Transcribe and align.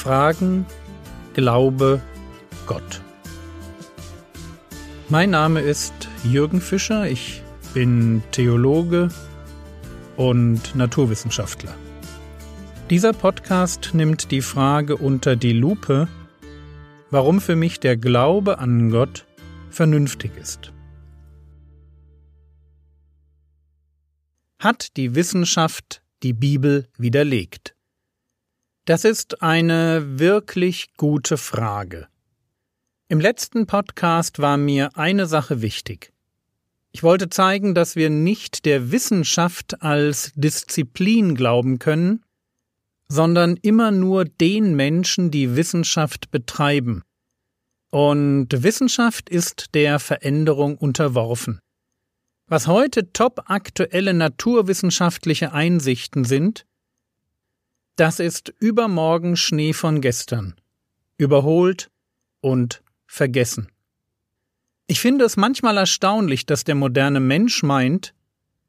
Fragen, 0.00 0.64
Glaube, 1.34 2.00
Gott. 2.66 3.02
Mein 5.10 5.28
Name 5.28 5.60
ist 5.60 5.92
Jürgen 6.24 6.62
Fischer, 6.62 7.06
ich 7.06 7.42
bin 7.74 8.22
Theologe 8.32 9.10
und 10.16 10.74
Naturwissenschaftler. 10.74 11.74
Dieser 12.88 13.12
Podcast 13.12 13.90
nimmt 13.92 14.30
die 14.30 14.40
Frage 14.40 14.96
unter 14.96 15.36
die 15.36 15.52
Lupe, 15.52 16.08
warum 17.10 17.42
für 17.42 17.54
mich 17.54 17.78
der 17.78 17.98
Glaube 17.98 18.58
an 18.58 18.90
Gott 18.90 19.26
vernünftig 19.68 20.34
ist. 20.40 20.72
Hat 24.58 24.96
die 24.96 25.14
Wissenschaft 25.14 26.02
die 26.22 26.32
Bibel 26.32 26.88
widerlegt? 26.96 27.76
Das 28.90 29.04
ist 29.04 29.40
eine 29.40 30.18
wirklich 30.18 30.94
gute 30.96 31.36
Frage. 31.36 32.08
Im 33.06 33.20
letzten 33.20 33.66
Podcast 33.68 34.40
war 34.40 34.56
mir 34.56 34.96
eine 34.96 35.26
Sache 35.26 35.62
wichtig. 35.62 36.12
Ich 36.90 37.04
wollte 37.04 37.30
zeigen, 37.30 37.76
dass 37.76 37.94
wir 37.94 38.10
nicht 38.10 38.64
der 38.64 38.90
Wissenschaft 38.90 39.80
als 39.80 40.32
Disziplin 40.34 41.36
glauben 41.36 41.78
können, 41.78 42.24
sondern 43.06 43.56
immer 43.58 43.92
nur 43.92 44.24
den 44.24 44.74
Menschen, 44.74 45.30
die 45.30 45.54
Wissenschaft 45.54 46.32
betreiben. 46.32 47.04
Und 47.92 48.48
Wissenschaft 48.50 49.30
ist 49.30 49.72
der 49.74 50.00
Veränderung 50.00 50.76
unterworfen. 50.76 51.60
Was 52.48 52.66
heute 52.66 53.12
top 53.12 53.42
aktuelle 53.48 54.14
naturwissenschaftliche 54.14 55.52
Einsichten 55.52 56.24
sind, 56.24 56.66
das 58.00 58.18
ist 58.18 58.54
übermorgen 58.60 59.36
Schnee 59.36 59.74
von 59.74 60.00
gestern, 60.00 60.54
überholt 61.18 61.90
und 62.40 62.82
vergessen. 63.06 63.68
Ich 64.86 65.00
finde 65.00 65.26
es 65.26 65.36
manchmal 65.36 65.76
erstaunlich, 65.76 66.46
dass 66.46 66.64
der 66.64 66.76
moderne 66.76 67.20
Mensch 67.20 67.62
meint, 67.62 68.14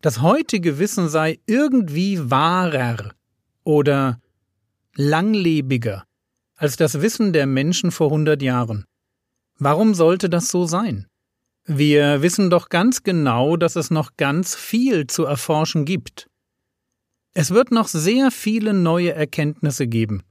das 0.02 0.22
heutige 0.22 0.80
Wissen 0.80 1.08
sei 1.08 1.40
irgendwie 1.46 2.30
wahrer 2.30 3.14
oder 3.64 4.20
langlebiger 4.96 6.04
als 6.58 6.76
das 6.76 7.02
Wissen 7.02 7.32
der 7.32 7.48
Menschen 7.48 7.92
vor 7.92 8.10
hundert 8.10 8.42
Jahren. 8.42 8.84
Warum 9.58 9.94
sollte 9.94 10.30
das 10.30 10.50
so 10.50 10.66
sein? 10.66 11.08
Wir 11.64 12.22
wissen 12.22 12.50
doch 12.50 12.68
ganz 12.68 13.04
genau, 13.04 13.56
dass 13.56 13.78
es 13.78 13.92
noch 13.92 14.18
ganz 14.18 14.56
viel 14.56 15.08
zu 15.08 15.24
erforschen 15.24 15.86
gibt. 15.86 16.28
Es 17.34 17.52
wird 17.52 17.72
noch 17.72 17.88
sehr 17.88 18.30
viele 18.32 18.74
neue 18.74 19.14
Erkenntnisse 19.14 19.88
geben. 19.88 20.24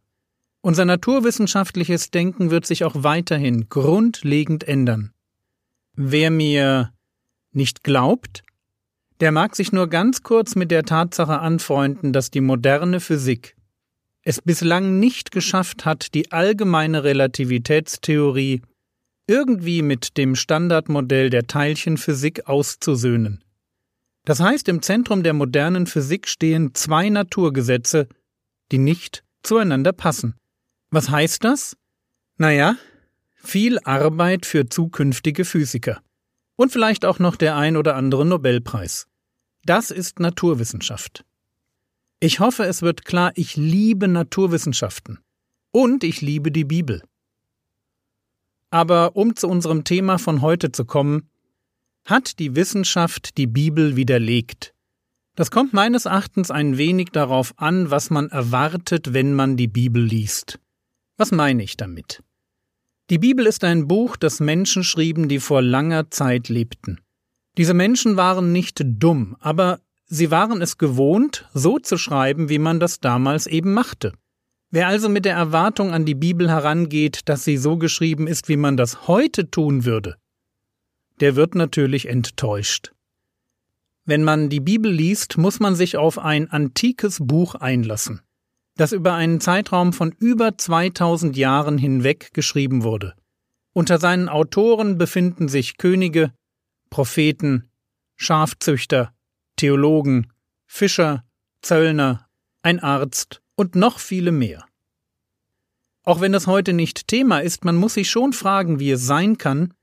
Unser 0.61 0.85
naturwissenschaftliches 0.85 2.11
Denken 2.11 2.51
wird 2.51 2.67
sich 2.67 2.85
auch 2.85 3.03
weiterhin 3.03 3.71
grundlegend 3.71 4.65
ändern. 4.69 5.13
Wer 5.95 6.31
mir 6.31 6.93
nicht 7.53 7.83
glaubt, 7.83 8.43
der 9.21 9.33
mag 9.33 9.57
sich 9.57 9.73
nur 9.73 9.89
ganz 9.89 10.23
kurz 10.23 10.57
mit 10.57 10.71
der 10.71 10.85
Tatsache 10.85 11.41
anfreunden, 11.41 12.13
dass 12.13 12.31
die 12.31 12.43
moderne 12.43 13.01
Physik 13.01 13.57
es 14.23 14.43
bislang 14.43 14.99
nicht 14.99 15.31
geschafft 15.31 15.87
hat, 15.87 16.15
die 16.15 16.31
allgemeine 16.31 17.05
Relativitätstheorie 17.05 18.61
irgendwie 19.27 19.81
mit 19.81 20.19
dem 20.19 20.35
Standardmodell 20.35 21.31
der 21.31 21.47
Teilchenphysik 21.47 22.47
auszusöhnen. 22.49 23.43
Das 24.31 24.39
heißt, 24.39 24.69
im 24.69 24.81
Zentrum 24.81 25.25
der 25.25 25.33
modernen 25.33 25.89
Physik 25.89 26.29
stehen 26.29 26.73
zwei 26.73 27.09
Naturgesetze, 27.09 28.07
die 28.71 28.79
nicht 28.79 29.25
zueinander 29.43 29.93
passen. 29.93 30.37
Was 30.93 31.11
heißt 31.11 31.43
das? 31.43 31.77
Naja, 32.37 32.77
viel 33.35 33.81
Arbeit 33.81 34.47
für 34.47 34.69
zukünftige 34.69 35.45
Physiker. 35.45 36.01
Und 36.55 36.71
vielleicht 36.71 37.05
auch 37.05 37.19
noch 37.19 37.35
der 37.35 37.57
ein 37.57 37.77
oder 37.77 37.97
andere 37.97 38.25
Nobelpreis. 38.25 39.09
Das 39.65 39.91
ist 39.91 40.21
Naturwissenschaft. 40.21 41.25
Ich 42.21 42.39
hoffe, 42.39 42.63
es 42.67 42.83
wird 42.83 43.05
klar, 43.05 43.33
ich 43.35 43.57
liebe 43.57 44.07
Naturwissenschaften. 44.07 45.19
Und 45.73 46.05
ich 46.05 46.21
liebe 46.21 46.53
die 46.53 46.65
Bibel. 46.65 47.03
Aber 48.71 49.17
um 49.17 49.35
zu 49.35 49.49
unserem 49.49 49.83
Thema 49.83 50.19
von 50.19 50.41
heute 50.41 50.71
zu 50.71 50.85
kommen, 50.85 51.29
hat 52.05 52.39
die 52.39 52.57
Wissenschaft 52.57 53.37
die 53.37 53.47
Bibel 53.47 53.97
widerlegt. 53.97 54.75
Das 55.37 55.51
kommt 55.51 55.73
meines 55.73 56.07
Erachtens 56.07 56.51
ein 56.51 56.77
wenig 56.77 57.11
darauf 57.13 57.55
an, 57.57 57.91
was 57.91 58.11
man 58.11 58.29
erwartet, 58.29 59.15
wenn 59.15 59.35
man 59.35 59.57
die 59.57 59.69
Bibel 59.69 60.03
liest. 60.03 60.59
Was 61.17 61.31
meine 61.31 61.63
ich 61.63 61.77
damit? 61.77 62.23
Die 63.11 63.19
Bibel 63.19 63.47
ist 63.47 63.65
ein 63.65 63.89
Buch, 63.89 64.17
das 64.17 64.41
Menschen 64.41 64.85
schrieben, 64.85 65.29
die 65.29 65.41
vor 65.41 65.63
langer 65.63 66.11
Zeit 66.11 66.49
lebten. 66.49 67.01
Diese 67.59 67.75
Menschen 67.75 68.17
waren 68.17 68.53
nicht 68.53 68.83
dumm, 68.85 69.37
aber 69.41 69.81
sie 70.07 70.31
waren 70.31 70.63
es 70.63 70.79
gewohnt, 70.79 71.49
so 71.53 71.79
zu 71.79 71.99
schreiben, 71.99 72.49
wie 72.49 72.59
man 72.59 72.79
das 72.79 73.01
damals 73.01 73.47
eben 73.47 73.73
machte. 73.73 74.13
Wer 74.71 74.87
also 74.87 75.09
mit 75.09 75.25
der 75.25 75.35
Erwartung 75.35 75.93
an 75.93 76.05
die 76.05 76.15
Bibel 76.15 76.49
herangeht, 76.49 77.29
dass 77.29 77.43
sie 77.43 77.57
so 77.57 77.77
geschrieben 77.77 78.29
ist, 78.29 78.49
wie 78.49 78.57
man 78.57 78.77
das 78.77 79.09
heute 79.09 79.51
tun 79.51 79.85
würde, 79.85 80.17
der 81.21 81.37
wird 81.37 81.55
natürlich 81.55 82.09
enttäuscht. 82.09 82.93
Wenn 84.05 84.25
man 84.25 84.49
die 84.49 84.61
Bibel 84.61 84.91
liest, 84.91 85.39
muss 85.39 85.61
man 85.61 85.75
sich 85.75 85.97
auf 85.97 86.19
ein 86.19 86.51
antikes 86.51 87.19
Buch 87.21 87.55
einlassen, 87.55 88.23
das 88.77 88.93
über 88.93 89.15
einen 89.15 89.41
Zeitraum 89.41 89.93
von 89.93 90.13
über 90.19 90.57
2000 90.57 91.37
Jahren 91.37 91.79
hinweg 91.79 92.33
geschrieben 92.33 92.83
wurde. 92.83 93.15
Unter 93.73 93.99
seinen 93.99 94.29
Autoren 94.29 94.99
befinden 94.99 95.49
sich 95.49 95.77
Könige, 95.77 96.33
Propheten, 96.89 97.71
Schafzüchter, 98.17 99.15
Theologen, 99.57 100.33
Fischer, 100.67 101.25
Zöllner, 101.63 102.27
ein 102.63 102.81
Arzt 102.81 103.43
und 103.55 103.77
noch 103.77 103.99
viele 103.99 104.33
mehr. 104.33 104.65
Auch 106.03 106.21
wenn 106.21 106.33
das 106.33 106.47
heute 106.47 106.73
nicht 106.73 107.07
Thema 107.07 107.41
ist, 107.41 107.65
man 107.65 107.77
muss 107.77 107.95
sich 107.95 108.11
schon 108.11 108.33
fragen, 108.33 108.81
wie 108.81 108.91
es 108.91 109.07
sein 109.07 109.39
kann, 109.39 109.75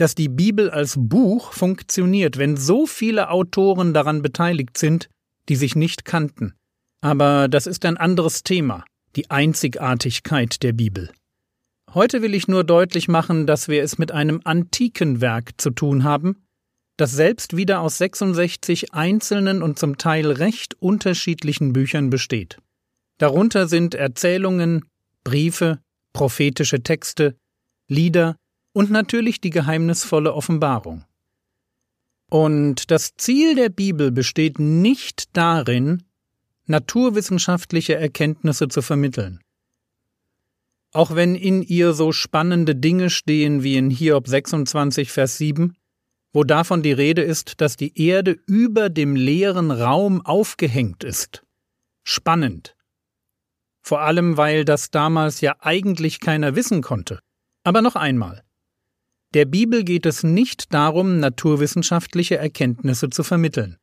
dass 0.00 0.14
die 0.14 0.28
Bibel 0.28 0.70
als 0.70 0.94
Buch 0.96 1.52
funktioniert, 1.52 2.38
wenn 2.38 2.56
so 2.56 2.86
viele 2.86 3.30
Autoren 3.30 3.92
daran 3.92 4.22
beteiligt 4.22 4.78
sind, 4.78 5.08
die 5.48 5.56
sich 5.56 5.76
nicht 5.76 6.04
kannten. 6.04 6.54
Aber 7.00 7.48
das 7.48 7.66
ist 7.66 7.84
ein 7.84 7.96
anderes 7.96 8.42
Thema, 8.42 8.84
die 9.16 9.30
Einzigartigkeit 9.30 10.62
der 10.62 10.72
Bibel. 10.72 11.10
Heute 11.94 12.22
will 12.22 12.34
ich 12.34 12.48
nur 12.48 12.64
deutlich 12.64 13.08
machen, 13.08 13.46
dass 13.46 13.68
wir 13.68 13.82
es 13.82 13.98
mit 13.98 14.12
einem 14.12 14.40
antiken 14.44 15.20
Werk 15.20 15.52
zu 15.58 15.70
tun 15.70 16.04
haben, 16.04 16.44
das 16.96 17.12
selbst 17.12 17.56
wieder 17.56 17.80
aus 17.80 17.98
66 17.98 18.92
einzelnen 18.92 19.62
und 19.62 19.78
zum 19.78 19.98
Teil 19.98 20.30
recht 20.30 20.74
unterschiedlichen 20.80 21.72
Büchern 21.72 22.10
besteht. 22.10 22.58
Darunter 23.18 23.68
sind 23.68 23.94
Erzählungen, 23.94 24.84
Briefe, 25.24 25.78
prophetische 26.12 26.82
Texte, 26.82 27.36
Lieder, 27.88 28.36
und 28.78 28.92
natürlich 28.92 29.40
die 29.40 29.50
geheimnisvolle 29.50 30.32
Offenbarung. 30.32 31.04
Und 32.30 32.92
das 32.92 33.16
Ziel 33.16 33.56
der 33.56 33.70
Bibel 33.70 34.12
besteht 34.12 34.60
nicht 34.60 35.36
darin, 35.36 36.04
naturwissenschaftliche 36.66 37.96
Erkenntnisse 37.96 38.68
zu 38.68 38.80
vermitteln. 38.80 39.40
Auch 40.92 41.16
wenn 41.16 41.34
in 41.34 41.62
ihr 41.62 41.92
so 41.92 42.12
spannende 42.12 42.76
Dinge 42.76 43.10
stehen 43.10 43.64
wie 43.64 43.74
in 43.74 43.90
Hiob 43.90 44.28
26, 44.28 45.10
Vers 45.10 45.38
7, 45.38 45.74
wo 46.32 46.44
davon 46.44 46.80
die 46.80 46.92
Rede 46.92 47.22
ist, 47.22 47.60
dass 47.60 47.74
die 47.74 48.00
Erde 48.00 48.38
über 48.46 48.90
dem 48.90 49.16
leeren 49.16 49.72
Raum 49.72 50.24
aufgehängt 50.24 51.02
ist. 51.02 51.42
Spannend. 52.04 52.76
Vor 53.82 54.02
allem, 54.02 54.36
weil 54.36 54.64
das 54.64 54.92
damals 54.92 55.40
ja 55.40 55.56
eigentlich 55.58 56.20
keiner 56.20 56.54
wissen 56.54 56.80
konnte. 56.80 57.18
Aber 57.64 57.82
noch 57.82 57.96
einmal. 57.96 58.44
Der 59.34 59.44
Bibel 59.44 59.84
geht 59.84 60.06
es 60.06 60.22
nicht 60.22 60.72
darum, 60.72 61.20
naturwissenschaftliche 61.20 62.38
Erkenntnisse 62.38 63.10
zu 63.10 63.22
vermitteln. 63.22 63.76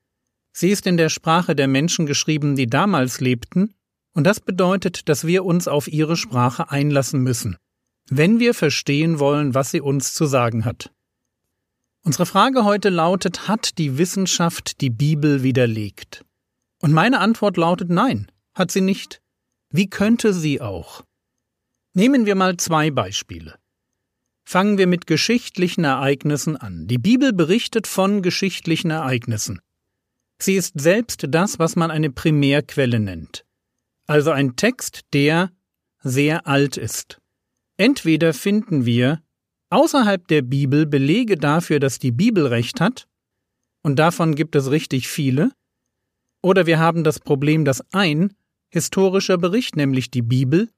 Sie 0.51 0.69
ist 0.69 0.87
in 0.87 0.97
der 0.97 1.09
Sprache 1.09 1.55
der 1.55 1.67
Menschen 1.67 2.05
geschrieben, 2.05 2.55
die 2.55 2.67
damals 2.67 3.19
lebten, 3.19 3.75
und 4.13 4.23
das 4.23 4.39
bedeutet, 4.39 5.07
dass 5.09 5.27
wir 5.27 5.45
uns 5.45 5.67
auf 5.67 5.87
ihre 5.87 6.15
Sprache 6.15 6.71
einlassen 6.71 7.21
müssen, 7.21 7.57
wenn 8.09 8.39
wir 8.39 8.53
verstehen 8.53 9.19
wollen, 9.19 9.53
was 9.53 9.71
sie 9.71 9.81
uns 9.81 10.13
zu 10.13 10.25
sagen 10.25 10.65
hat. 10.65 10.91
Unsere 12.01 12.25
Frage 12.25 12.63
heute 12.63 12.89
lautet, 12.89 13.47
hat 13.47 13.77
die 13.77 13.97
Wissenschaft 13.97 14.79
die 14.81 14.89
Bibel 14.89 15.43
widerlegt? 15.43 16.23
Und 16.81 16.93
meine 16.93 17.19
Antwort 17.19 17.57
lautet 17.57 17.89
nein, 17.89 18.31
hat 18.53 18.71
sie 18.71 18.81
nicht. 18.81 19.21
Wie 19.69 19.89
könnte 19.89 20.33
sie 20.33 20.61
auch? 20.61 21.03
Nehmen 21.93 22.25
wir 22.25 22.35
mal 22.35 22.57
zwei 22.57 22.91
Beispiele. 22.91 23.59
Fangen 24.47 24.77
wir 24.77 24.85
mit 24.85 25.07
geschichtlichen 25.07 25.83
Ereignissen 25.83 26.55
an. 26.55 26.87
Die 26.87 26.99
Bibel 26.99 27.33
berichtet 27.33 27.87
von 27.87 28.21
geschichtlichen 28.21 28.91
Ereignissen. 28.91 29.59
Sie 30.37 30.53
ist 30.53 30.79
selbst 30.79 31.25
das, 31.29 31.57
was 31.57 31.75
man 31.75 31.89
eine 31.89 32.11
Primärquelle 32.11 32.99
nennt. 32.99 33.43
Also 34.05 34.31
ein 34.31 34.55
Text, 34.55 35.01
der, 35.13 35.51
sehr 36.03 36.45
alt 36.45 36.77
ist. 36.77 37.19
Entweder 37.77 38.33
finden 38.33 38.85
wir 38.85 39.23
außerhalb 39.71 40.27
der 40.27 40.43
Bibel 40.43 40.85
Belege 40.85 41.37
dafür, 41.37 41.79
dass 41.79 41.97
die 41.97 42.11
Bibel 42.11 42.45
recht 42.45 42.79
hat, 42.79 43.07
und 43.81 43.97
davon 43.97 44.35
gibt 44.35 44.55
es 44.55 44.69
richtig 44.69 45.07
viele, 45.07 45.51
oder 46.43 46.67
wir 46.67 46.79
haben 46.79 47.03
das 47.03 47.19
Problem, 47.19 47.65
dass 47.65 47.83
ein 47.91 48.33
historischer 48.69 49.37
Bericht, 49.37 49.75
nämlich 49.75 50.11
die 50.11 50.21
Bibel, 50.21 50.69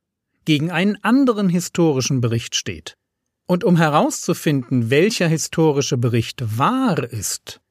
gegen 0.45 0.71
einen 0.71 1.03
anderen 1.03 1.49
historischen 1.49 2.21
Bericht 2.21 2.55
steht. 2.55 2.95
Und 3.47 3.63
um 3.63 3.77
herauszufinden, 3.77 4.89
welcher 4.89 5.27
historische 5.27 5.97
Bericht 5.97 6.57
wahr 6.57 6.99
ist, 6.99 7.61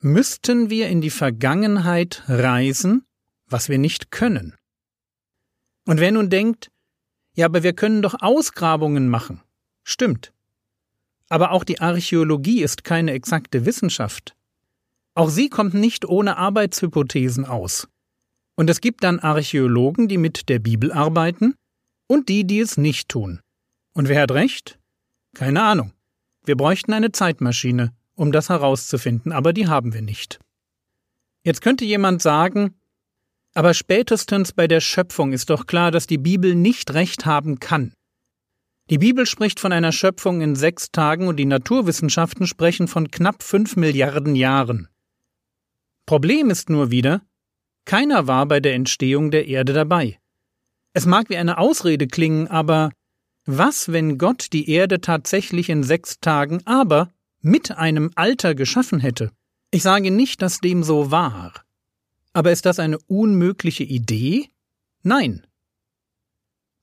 müssten 0.00 0.70
wir 0.70 0.88
in 0.88 1.00
die 1.00 1.10
Vergangenheit 1.10 2.22
reisen, 2.28 3.04
was 3.48 3.68
wir 3.68 3.78
nicht 3.78 4.12
können. 4.12 4.54
Und 5.84 6.00
wer 6.00 6.12
nun 6.12 6.30
denkt, 6.30 6.70
ja, 7.34 7.46
aber 7.46 7.62
wir 7.62 7.72
können 7.72 8.02
doch 8.02 8.14
Ausgrabungen 8.20 9.08
machen. 9.08 9.42
Stimmt. 9.84 10.32
Aber 11.28 11.50
auch 11.50 11.64
die 11.64 11.80
Archäologie 11.80 12.62
ist 12.62 12.84
keine 12.84 13.12
exakte 13.12 13.66
Wissenschaft. 13.66 14.36
Auch 15.14 15.28
sie 15.28 15.48
kommt 15.48 15.74
nicht 15.74 16.04
ohne 16.04 16.36
Arbeitshypothesen 16.36 17.44
aus. 17.44 17.88
Und 18.54 18.70
es 18.70 18.80
gibt 18.80 19.02
dann 19.02 19.18
Archäologen, 19.18 20.08
die 20.08 20.18
mit 20.18 20.48
der 20.48 20.60
Bibel 20.60 20.92
arbeiten, 20.92 21.54
und 22.08 22.28
die, 22.28 22.46
die 22.46 22.60
es 22.60 22.76
nicht 22.76 23.08
tun. 23.08 23.40
Und 23.92 24.08
wer 24.08 24.22
hat 24.22 24.30
recht? 24.30 24.78
Keine 25.36 25.62
Ahnung. 25.62 25.92
Wir 26.46 26.56
bräuchten 26.56 26.94
eine 26.94 27.12
Zeitmaschine, 27.12 27.92
um 28.14 28.32
das 28.32 28.48
herauszufinden, 28.48 29.32
aber 29.32 29.52
die 29.52 29.68
haben 29.68 29.92
wir 29.92 30.00
nicht. 30.00 30.40
Jetzt 31.42 31.60
könnte 31.60 31.84
jemand 31.84 32.22
sagen, 32.22 32.74
aber 33.52 33.74
spätestens 33.74 34.54
bei 34.54 34.66
der 34.66 34.80
Schöpfung 34.80 35.34
ist 35.34 35.50
doch 35.50 35.66
klar, 35.66 35.90
dass 35.90 36.06
die 36.06 36.16
Bibel 36.16 36.54
nicht 36.54 36.94
recht 36.94 37.26
haben 37.26 37.60
kann. 37.60 37.92
Die 38.88 38.96
Bibel 38.96 39.26
spricht 39.26 39.60
von 39.60 39.72
einer 39.72 39.92
Schöpfung 39.92 40.40
in 40.40 40.56
sechs 40.56 40.90
Tagen 40.90 41.28
und 41.28 41.36
die 41.36 41.44
Naturwissenschaften 41.44 42.46
sprechen 42.46 42.88
von 42.88 43.10
knapp 43.10 43.42
fünf 43.42 43.76
Milliarden 43.76 44.36
Jahren. 44.36 44.88
Problem 46.06 46.48
ist 46.48 46.70
nur 46.70 46.90
wieder, 46.90 47.20
keiner 47.84 48.26
war 48.26 48.46
bei 48.46 48.60
der 48.60 48.72
Entstehung 48.72 49.30
der 49.30 49.48
Erde 49.48 49.74
dabei. 49.74 50.18
Es 50.94 51.04
mag 51.04 51.28
wie 51.28 51.36
eine 51.36 51.58
Ausrede 51.58 52.06
klingen, 52.06 52.48
aber 52.48 52.90
was, 53.46 53.92
wenn 53.92 54.18
Gott 54.18 54.52
die 54.52 54.70
Erde 54.70 55.00
tatsächlich 55.00 55.68
in 55.68 55.82
sechs 55.82 56.20
Tagen, 56.20 56.62
aber 56.66 57.12
mit 57.40 57.70
einem 57.70 58.10
Alter 58.14 58.54
geschaffen 58.54 59.00
hätte? 59.00 59.30
Ich 59.70 59.82
sage 59.82 60.10
nicht, 60.10 60.42
dass 60.42 60.60
dem 60.60 60.82
so 60.82 61.10
war. 61.10 61.52
Aber 62.32 62.52
ist 62.52 62.66
das 62.66 62.78
eine 62.78 62.98
unmögliche 63.06 63.84
Idee? 63.84 64.48
Nein. 65.02 65.46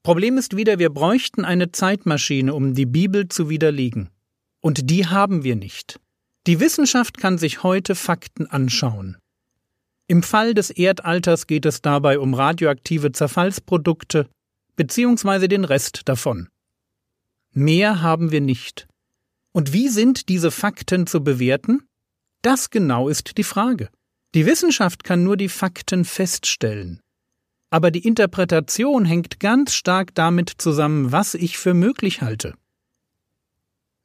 Problem 0.02 0.36
ist 0.38 0.56
wieder, 0.56 0.78
wir 0.78 0.90
bräuchten 0.90 1.44
eine 1.44 1.70
Zeitmaschine, 1.70 2.52
um 2.54 2.74
die 2.74 2.86
Bibel 2.86 3.28
zu 3.28 3.48
widerlegen. 3.48 4.10
Und 4.60 4.90
die 4.90 5.06
haben 5.06 5.44
wir 5.44 5.56
nicht. 5.56 6.00
Die 6.46 6.60
Wissenschaft 6.60 7.18
kann 7.18 7.38
sich 7.38 7.62
heute 7.62 7.94
Fakten 7.94 8.46
anschauen. 8.46 9.16
Im 10.06 10.22
Fall 10.22 10.52
des 10.52 10.70
Erdalters 10.70 11.46
geht 11.46 11.64
es 11.64 11.80
dabei 11.80 12.18
um 12.18 12.34
radioaktive 12.34 13.12
Zerfallsprodukte 13.12 14.28
beziehungsweise 14.76 15.48
den 15.48 15.64
Rest 15.64 16.02
davon. 16.08 16.48
Mehr 17.54 18.02
haben 18.02 18.32
wir 18.32 18.40
nicht. 18.40 18.88
Und 19.52 19.72
wie 19.72 19.88
sind 19.88 20.28
diese 20.28 20.50
Fakten 20.50 21.06
zu 21.06 21.22
bewerten? 21.22 21.86
Das 22.42 22.70
genau 22.70 23.08
ist 23.08 23.38
die 23.38 23.44
Frage. 23.44 23.88
Die 24.34 24.44
Wissenschaft 24.44 25.04
kann 25.04 25.22
nur 25.22 25.36
die 25.36 25.48
Fakten 25.48 26.04
feststellen. 26.04 27.00
Aber 27.70 27.92
die 27.92 28.04
Interpretation 28.04 29.04
hängt 29.04 29.38
ganz 29.38 29.72
stark 29.72 30.14
damit 30.16 30.50
zusammen, 30.58 31.12
was 31.12 31.34
ich 31.34 31.56
für 31.56 31.74
möglich 31.74 32.22
halte. 32.22 32.54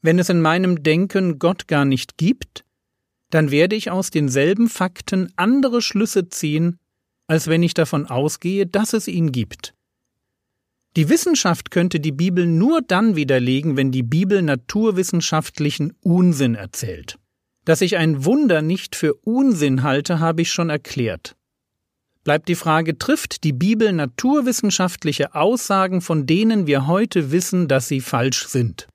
Wenn 0.04 0.20
es 0.20 0.30
in 0.30 0.42
meinem 0.42 0.84
Denken 0.84 1.40
Gott 1.40 1.68
gar 1.68 1.86
nicht 1.86 2.18
gibt, 2.18 2.64
dann 3.32 3.50
werde 3.50 3.76
ich 3.76 3.90
aus 3.90 4.12
denselben 4.12 4.70
Fakten 4.70 5.34
andere 5.36 5.82
Schlüsse 5.82 6.30
ziehen, 6.30 6.78
als 7.26 7.48
wenn 7.48 7.64
ich 7.64 7.74
davon 7.74 8.06
ausgehe, 8.06 8.68
dass 8.68 8.94
es 8.94 9.08
ihn 9.08 9.32
gibt. 9.32 9.74
Die 11.00 11.08
Wissenschaft 11.08 11.72
könnte 11.72 12.02
die 12.02 12.12
Bibel 12.12 12.46
nur 12.46 12.82
dann 12.82 13.16
widerlegen, 13.16 13.78
wenn 13.78 13.90
die 13.90 14.04
Bibel 14.04 14.42
naturwissenschaftlichen 14.42 15.94
Unsinn 16.02 16.56
erzählt. 16.56 17.18
Dass 17.64 17.80
ich 17.80 17.96
ein 17.96 18.26
Wunder 18.26 18.62
nicht 18.62 18.98
für 18.98 19.14
Unsinn 19.14 19.84
halte, 19.84 20.20
habe 20.20 20.42
ich 20.42 20.52
schon 20.52 20.70
erklärt. 20.70 21.38
Bleibt 22.26 22.50
die 22.50 22.56
Frage, 22.56 22.98
trifft 22.98 23.46
die 23.46 23.54
Bibel 23.54 23.94
naturwissenschaftliche 23.94 25.36
Aussagen, 25.36 26.02
von 26.02 26.26
denen 26.26 26.68
wir 26.68 26.86
heute 26.86 27.32
wissen, 27.32 27.70
dass 27.70 27.88
sie 27.88 28.02
falsch 28.02 28.48
sind? 28.48 28.90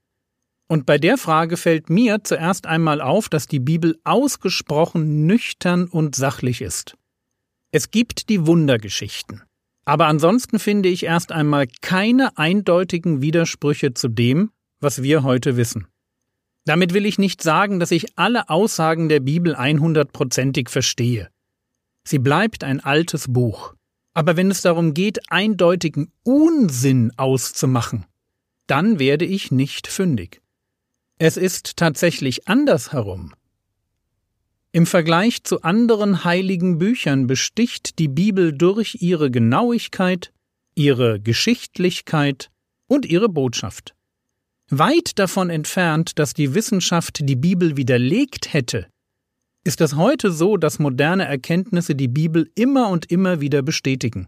Und 0.69 0.85
bei 0.85 0.99
der 0.99 1.17
Frage 1.17 1.57
fällt 1.57 1.89
mir 1.89 2.23
zuerst 2.23 2.67
einmal 2.67 3.01
auf, 3.01 3.31
dass 3.31 3.47
die 3.47 3.61
Bibel 3.61 3.99
ausgesprochen 4.05 5.25
nüchtern 5.25 5.87
und 5.87 6.17
sachlich 6.17 6.61
ist. 6.61 6.99
Es 7.71 7.91
gibt 7.91 8.29
die 8.29 8.47
Wundergeschichten. 8.47 9.41
Aber 9.85 10.07
ansonsten 10.07 10.59
finde 10.59 10.89
ich 10.89 11.05
erst 11.05 11.33
einmal 11.33 11.67
keine 11.83 12.39
eindeutigen 12.39 13.21
Widersprüche 13.21 13.95
zu 13.95 14.09
dem, 14.09 14.51
was 14.81 15.03
wir 15.03 15.23
heute 15.23 15.57
wissen. 15.57 15.87
Damit 16.65 16.95
will 16.95 17.05
ich 17.05 17.19
nicht 17.19 17.43
sagen, 17.43 17.79
dass 17.79 17.91
ich 17.91 18.19
alle 18.19 18.49
Aussagen 18.49 19.09
der 19.09 19.21
Bibel 19.21 19.55
einhundertprozentig 19.55 20.71
verstehe. 20.71 21.29
Sie 22.05 22.19
bleibt 22.19 22.65
ein 22.65 22.81
altes 22.81 23.27
Buch. 23.29 23.75
Aber 24.15 24.37
wenn 24.37 24.51
es 24.51 24.63
darum 24.63 24.95
geht, 24.95 25.31
eindeutigen 25.31 26.13
Unsinn 26.23 27.13
auszumachen, 27.17 28.07
dann 28.67 28.99
werde 28.99 29.25
ich 29.25 29.51
nicht 29.51 29.89
fündig. 29.89 30.41
Es 31.19 31.37
ist 31.37 31.77
tatsächlich 31.77 32.49
andersherum. 32.49 33.35
Im 34.75 34.87
Vergleich 34.87 35.45
zu 35.45 35.63
anderen 35.63 36.25
heiligen 36.25 36.79
Büchern 36.79 37.29
besticht 37.29 38.01
die 38.01 38.09
Bibel 38.09 38.53
durch 38.53 38.97
ihre 38.99 39.31
Genauigkeit, 39.31 40.33
ihre 40.75 41.21
Geschichtlichkeit 41.21 42.51
und 42.89 43.07
ihre 43.07 43.29
Botschaft. 43.29 43.95
Weit 44.71 45.21
davon 45.21 45.49
entfernt, 45.49 46.19
dass 46.19 46.35
die 46.35 46.55
Wissenschaft 46.55 47.21
die 47.23 47.37
Bibel 47.37 47.77
widerlegt 47.77 48.53
hätte, 48.53 48.89
ist 49.63 49.81
es 49.81 49.95
heute 49.95 50.33
so, 50.33 50.57
dass 50.57 50.81
moderne 50.81 51.25
Erkenntnisse 51.25 51.95
die 51.95 52.09
Bibel 52.09 52.51
immer 52.57 52.89
und 52.89 53.13
immer 53.13 53.41
wieder 53.41 53.63
bestätigen. 53.63 54.27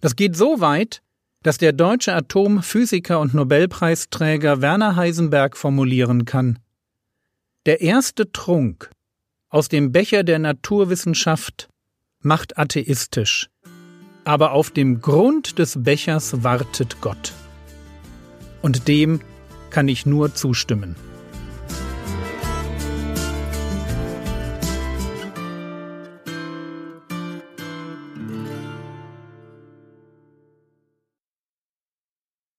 Das 0.00 0.14
geht 0.14 0.36
so 0.36 0.60
weit, 0.60 1.02
dass 1.42 1.58
der 1.58 1.72
deutsche 1.72 2.14
Atomphysiker 2.14 3.18
und 3.18 3.34
Nobelpreisträger 3.34 4.62
Werner 4.62 4.94
Heisenberg 4.94 5.56
formulieren 5.56 6.26
kann. 6.26 6.60
Der 7.66 7.80
erste 7.80 8.30
Trunk 8.30 8.92
aus 9.48 9.68
dem 9.68 9.92
Becher 9.92 10.24
der 10.24 10.38
Naturwissenschaft 10.38 11.68
macht 12.20 12.58
atheistisch, 12.58 13.48
aber 14.24 14.52
auf 14.52 14.70
dem 14.70 15.00
Grund 15.00 15.58
des 15.58 15.82
Bechers 15.82 16.42
wartet 16.42 17.00
Gott. 17.00 17.32
Und 18.60 18.88
dem 18.88 19.20
kann 19.70 19.88
ich 19.88 20.04
nur 20.04 20.34
zustimmen. 20.34 20.96